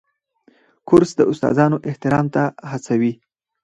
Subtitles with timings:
[0.87, 3.13] کورس د استادانو احترام ته هڅوي.